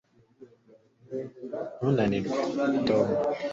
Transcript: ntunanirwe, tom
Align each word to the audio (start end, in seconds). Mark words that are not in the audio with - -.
ntunanirwe, 1.77 2.35
tom 2.87 3.07